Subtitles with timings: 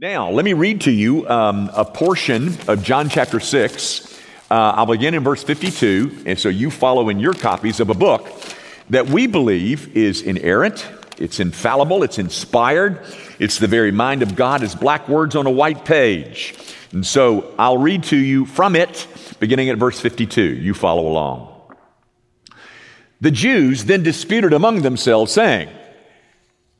[0.00, 4.16] Now, let me read to you um, a portion of John chapter 6.
[4.48, 7.94] Uh, I'll begin in verse 52, and so you follow in your copies of a
[7.94, 8.30] book
[8.90, 10.86] that we believe is inerrant,
[11.18, 13.04] it's infallible, it's inspired,
[13.40, 16.54] it's the very mind of God as black words on a white page.
[16.92, 19.04] And so I'll read to you from it,
[19.40, 20.40] beginning at verse 52.
[20.40, 21.74] You follow along.
[23.20, 25.70] The Jews then disputed among themselves, saying,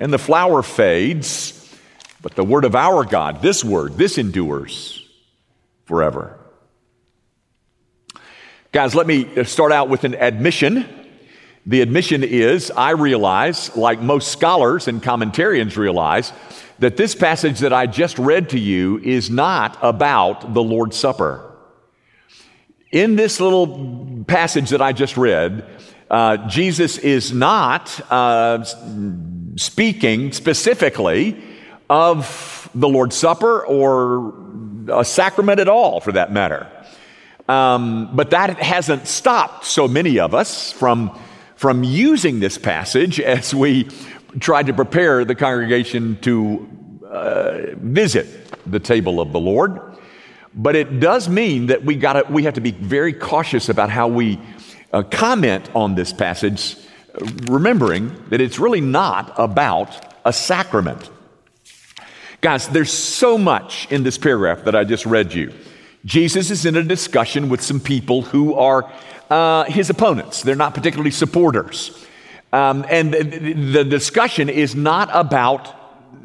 [0.00, 1.56] and the flower fades,
[2.22, 5.06] but the word of our God, this word, this endures
[5.84, 6.38] forever.
[8.72, 10.86] Guys, let me start out with an admission.
[11.66, 16.32] The admission is I realize, like most scholars and commentarians realize,
[16.78, 21.46] that this passage that I just read to you is not about the Lord's Supper.
[22.90, 25.66] In this little passage that I just read,
[26.08, 28.64] uh, Jesus is not uh,
[29.56, 31.42] speaking specifically
[31.88, 34.34] of the Lord's Supper or
[34.92, 36.68] a sacrament at all, for that matter.
[37.48, 41.18] Um, but that hasn't stopped so many of us from,
[41.56, 43.88] from using this passage as we
[44.38, 48.26] tried to prepare the congregation to uh, visit
[48.70, 49.80] the table of the Lord.
[50.54, 54.06] But it does mean that we, gotta, we have to be very cautious about how
[54.06, 54.38] we
[54.92, 56.76] uh, comment on this passage,
[57.44, 61.10] remembering that it's really not about a sacrament.
[62.40, 65.52] Guys, there's so much in this paragraph that I just read you.
[66.04, 68.90] Jesus is in a discussion with some people who are
[69.28, 70.42] uh, his opponents.
[70.42, 72.06] They're not particularly supporters.
[72.52, 75.74] Um, and the discussion is not about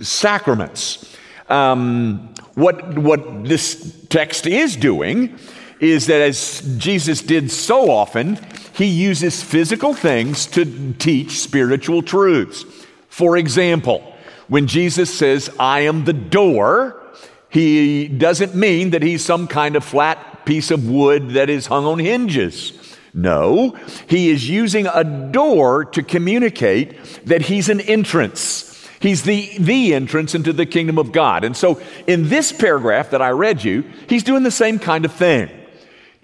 [0.00, 1.16] sacraments.
[1.48, 5.36] Um, what, what this text is doing
[5.80, 8.38] is that as Jesus did so often,
[8.74, 12.64] he uses physical things to teach spiritual truths.
[13.08, 14.14] For example,
[14.48, 17.00] when Jesus says, I am the door,
[17.48, 21.84] he doesn't mean that he's some kind of flat piece of wood that is hung
[21.84, 22.72] on hinges.
[23.14, 26.96] No, he is using a door to communicate
[27.26, 28.88] that he's an entrance.
[28.98, 31.44] He's the, the entrance into the kingdom of God.
[31.44, 35.12] And so in this paragraph that I read you, he's doing the same kind of
[35.12, 35.48] thing.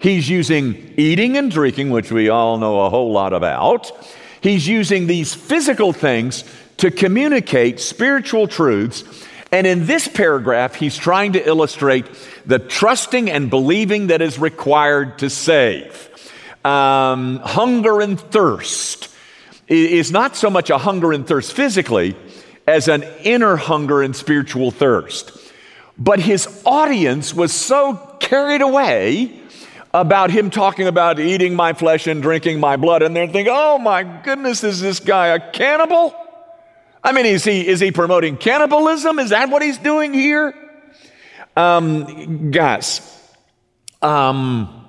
[0.01, 3.91] He's using eating and drinking, which we all know a whole lot about.
[4.41, 6.43] He's using these physical things
[6.77, 9.03] to communicate spiritual truths.
[9.51, 12.07] And in this paragraph, he's trying to illustrate
[12.47, 16.09] the trusting and believing that is required to save.
[16.65, 19.07] Um, hunger and thirst
[19.67, 22.15] is not so much a hunger and thirst physically
[22.65, 25.37] as an inner hunger and spiritual thirst.
[25.95, 29.40] But his audience was so carried away
[29.93, 33.77] about him talking about eating my flesh and drinking my blood, and they're thinking, oh
[33.77, 36.15] my goodness, is this guy a cannibal?
[37.03, 39.19] I mean, is he, is he promoting cannibalism?
[39.19, 40.53] Is that what he's doing here?
[41.57, 43.01] Um, guys,
[44.01, 44.87] um,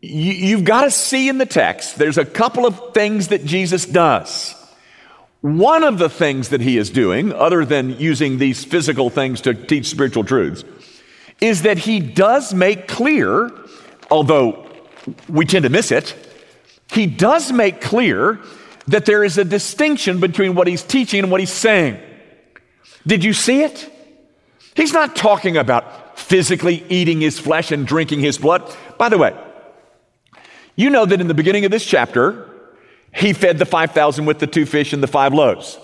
[0.00, 3.86] you, you've got to see in the text, there's a couple of things that Jesus
[3.86, 4.54] does.
[5.40, 9.54] One of the things that he is doing, other than using these physical things to
[9.54, 10.64] teach spiritual truths,
[11.40, 13.50] is that he does make clear
[14.12, 14.66] although
[15.26, 16.14] we tend to miss it,
[16.92, 18.38] he does make clear
[18.86, 21.98] that there is a distinction between what he's teaching and what he's saying.
[23.06, 23.90] Did you see it?
[24.76, 28.62] He's not talking about physically eating his flesh and drinking his blood.
[28.98, 29.34] By the way,
[30.76, 32.50] you know that in the beginning of this chapter,
[33.14, 35.78] he fed the 5,000 with the two fish and the five loaves.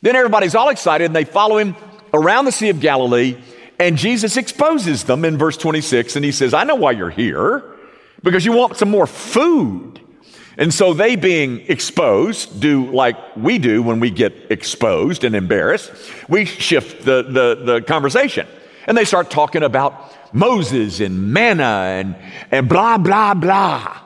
[0.00, 1.76] Then everybody's all excited and they follow him
[2.14, 3.36] around the Sea of Galilee
[3.82, 7.64] and Jesus exposes them in verse 26, and he says, I know why you're here,
[8.22, 10.00] because you want some more food.
[10.56, 15.90] And so they being exposed do like we do when we get exposed and embarrassed.
[16.28, 18.46] We shift the, the, the conversation.
[18.86, 22.16] And they start talking about Moses and manna and,
[22.50, 24.00] and blah, blah, blah.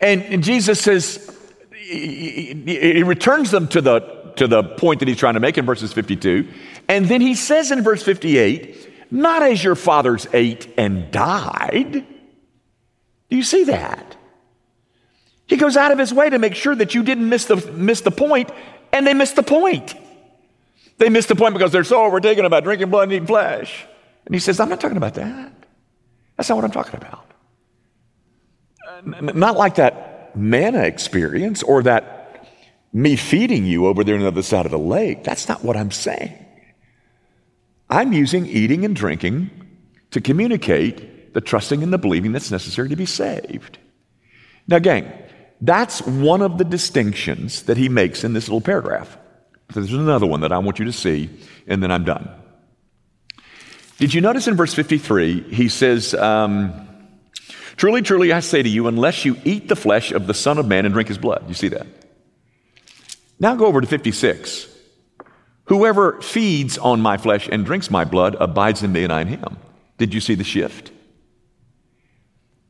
[0.00, 1.34] And, and Jesus says,
[1.72, 4.00] he, he returns them to the,
[4.36, 6.48] to the point that he's trying to make in verses 52.
[6.88, 11.92] And then he says in verse 58, not as your fathers ate and died.
[11.92, 14.16] Do you see that?
[15.46, 18.00] He goes out of his way to make sure that you didn't miss the, miss
[18.00, 18.50] the point,
[18.92, 19.94] and they missed the point.
[20.98, 23.84] They missed the point because they're so overtaken about drinking blood and eating flesh.
[24.26, 25.52] And he says, I'm not talking about that.
[26.36, 27.26] That's not what I'm talking about.
[29.36, 32.48] Not like that manna experience or that
[32.92, 35.24] me feeding you over there on the other side of the lake.
[35.24, 36.43] That's not what I'm saying.
[37.88, 39.50] I'm using eating and drinking
[40.10, 43.78] to communicate the trusting and the believing that's necessary to be saved.
[44.66, 45.12] Now, gang,
[45.60, 49.18] that's one of the distinctions that he makes in this little paragraph.
[49.72, 51.30] There's another one that I want you to see,
[51.66, 52.28] and then I'm done.
[53.98, 56.88] Did you notice in verse 53, he says, um,
[57.76, 60.66] Truly, truly, I say to you, unless you eat the flesh of the Son of
[60.66, 61.44] Man and drink his blood.
[61.48, 61.86] You see that?
[63.40, 64.68] Now go over to 56.
[65.66, 69.28] Whoever feeds on my flesh and drinks my blood abides in me and I in
[69.28, 69.56] him.
[69.96, 70.90] Did you see the shift?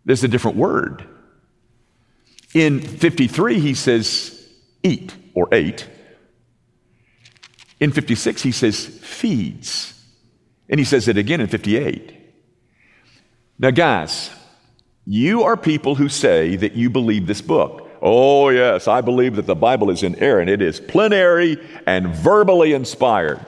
[0.05, 1.06] There's a different word.
[2.52, 4.49] In 53, he says
[4.82, 5.88] eat or ate.
[7.81, 9.91] In 56, he says feeds.
[10.69, 12.14] And he says it again in 58.
[13.58, 14.31] Now, guys,
[15.05, 17.84] you are people who say that you believe this book.
[18.06, 20.51] Oh, yes, I believe that the Bible is inerrant.
[20.51, 21.56] It is plenary
[21.87, 23.41] and verbally inspired.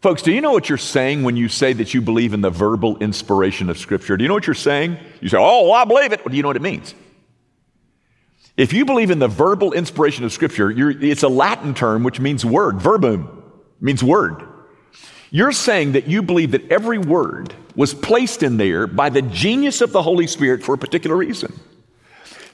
[0.00, 2.50] Folks, do you know what you're saying when you say that you believe in the
[2.50, 4.16] verbal inspiration of Scripture?
[4.16, 4.98] Do you know what you're saying?
[5.20, 6.24] You say, Oh, well, I believe it.
[6.24, 6.96] Well, do you know what it means?
[8.56, 12.44] If you believe in the verbal inspiration of Scripture, it's a Latin term which means
[12.44, 12.80] word.
[12.80, 13.40] Verbum
[13.80, 14.42] means word.
[15.30, 19.80] You're saying that you believe that every word was placed in there by the genius
[19.80, 21.52] of the Holy Spirit for a particular reason.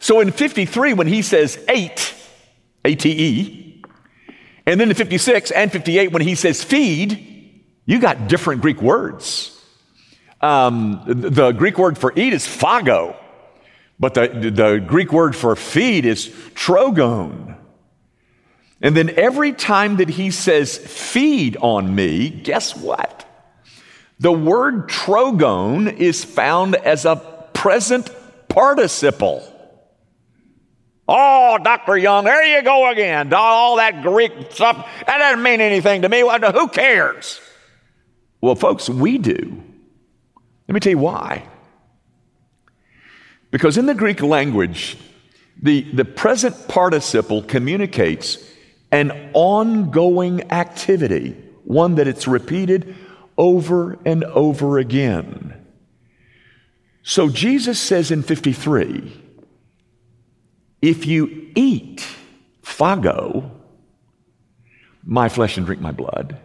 [0.00, 2.14] So in 53, when he says ate,
[2.84, 3.82] A T E,
[4.66, 9.54] and then in 56 and 58, when he says feed, you got different Greek words.
[10.40, 13.16] Um, the Greek word for eat is phago,
[13.98, 17.56] but the, the Greek word for feed is trogon.
[18.82, 23.24] And then every time that he says feed on me, guess what?
[24.20, 27.16] The word trogon is found as a
[27.54, 28.10] present
[28.48, 29.47] participle.
[31.10, 31.96] Oh, Dr.
[31.96, 33.32] Young, there you go again.
[33.32, 36.20] All that Greek stuff, that doesn't mean anything to me.
[36.20, 37.40] Who cares?
[38.42, 39.62] Well, folks, we do.
[40.68, 41.48] Let me tell you why.
[43.50, 44.98] Because in the Greek language,
[45.62, 48.36] the, the present participle communicates
[48.92, 51.30] an ongoing activity,
[51.64, 52.94] one that it's repeated
[53.38, 55.54] over and over again.
[57.02, 59.27] So Jesus says in 53,
[60.80, 62.06] if you eat
[62.62, 63.50] phago,
[65.02, 66.38] my flesh and drink my blood,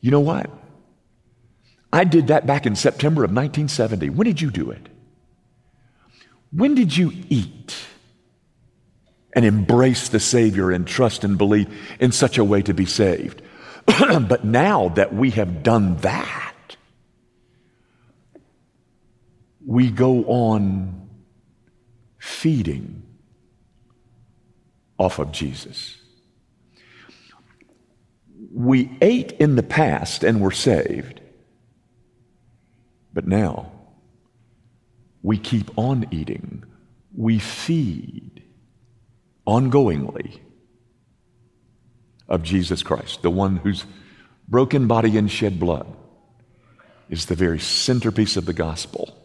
[0.00, 0.50] you know what?
[1.92, 4.10] I did that back in September of 1970.
[4.10, 4.88] When did you do it?
[6.52, 7.76] When did you eat
[9.32, 11.68] and embrace the Savior and trust and believe
[12.00, 13.42] in such a way to be saved?
[13.86, 16.54] but now that we have done that,
[19.64, 21.08] we go on
[22.18, 23.02] feeding
[25.00, 25.96] off of Jesus.
[28.52, 31.22] We ate in the past and were saved,
[33.14, 33.72] but now
[35.22, 36.64] we keep on eating.
[37.16, 38.42] We feed
[39.46, 40.38] ongoingly
[42.28, 43.86] of Jesus Christ, the one whose
[44.48, 45.86] broken body and shed blood
[47.08, 49.16] is the very centerpiece of the gospel.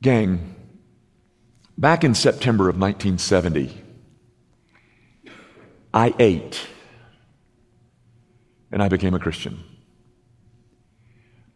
[0.00, 0.55] Gang,
[1.78, 3.82] Back in September of 1970,
[5.92, 6.66] I ate
[8.72, 9.62] and I became a Christian.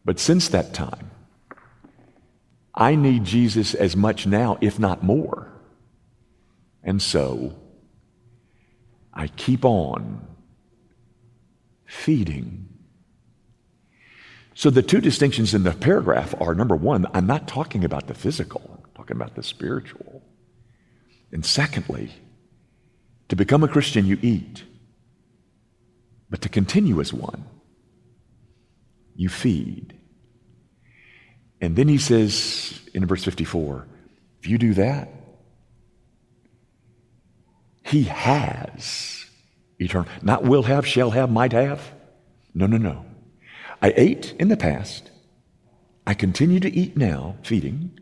[0.05, 1.11] But since that time,
[2.75, 5.53] I need Jesus as much now, if not more.
[6.83, 7.57] And so
[9.13, 10.27] I keep on
[11.87, 12.69] feeding.
[14.55, 18.15] So the two distinctions in the paragraph are number one, I'm not talking about the
[18.15, 18.80] physical
[19.11, 20.23] talking about the spiritual.
[21.33, 22.11] And secondly,
[23.29, 24.65] to become a Christian, you eat.
[26.29, 27.45] But to continue as one,
[29.17, 29.95] you feed.
[31.61, 33.87] And then he says in verse 54
[34.41, 35.11] if you do that,
[37.85, 39.27] he has
[39.79, 40.09] eternal.
[40.23, 41.93] Not will have, shall have, might have.
[42.55, 43.05] No, no, no.
[43.83, 45.11] I ate in the past.
[46.07, 48.01] I continue to eat now, feeding.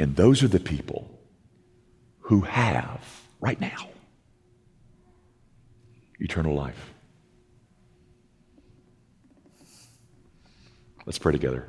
[0.00, 1.20] And those are the people
[2.20, 3.04] who have,
[3.38, 3.90] right now,
[6.18, 6.94] eternal life.
[11.04, 11.68] Let's pray together.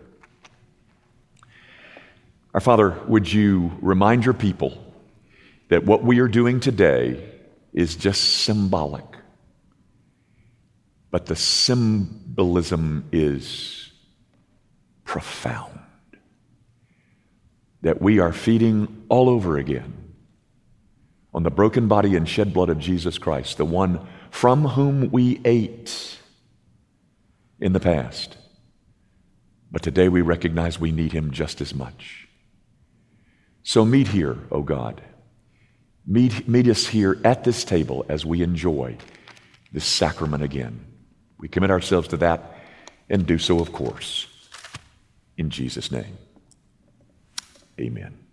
[2.54, 4.82] Our Father, would you remind your people
[5.68, 7.34] that what we are doing today
[7.74, 9.06] is just symbolic,
[11.10, 13.92] but the symbolism is
[15.04, 15.81] profound.
[17.82, 20.02] That we are feeding all over again
[21.34, 25.42] on the broken body and shed blood of Jesus Christ, the one from whom we
[25.46, 26.18] ate
[27.60, 28.38] in the past.
[29.72, 32.28] But today we recognize we need him just as much.
[33.64, 35.02] So meet here, O oh God.
[36.06, 38.98] Meet, meet us here at this table as we enjoy
[39.72, 40.86] this sacrament again.
[41.38, 42.58] We commit ourselves to that
[43.10, 44.28] and do so, of course,
[45.38, 46.18] in Jesus' name.
[47.82, 48.31] Amen.